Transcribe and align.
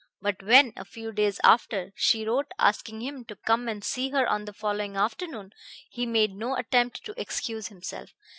But 0.19 0.41
when, 0.41 0.73
a 0.75 0.83
few 0.83 1.11
days 1.11 1.39
after, 1.43 1.93
she 1.95 2.25
wrote 2.25 2.53
asking 2.57 3.01
him 3.03 3.23
to 3.25 3.35
come 3.35 3.67
and 3.67 3.83
see 3.83 4.09
her 4.09 4.27
on 4.27 4.45
the 4.45 4.51
following 4.51 4.97
afternoon, 4.97 5.53
he 5.91 6.07
made 6.07 6.35
no 6.35 6.55
attempt 6.57 7.05
to 7.05 7.13
excuse 7.21 7.67
himself. 7.67 8.15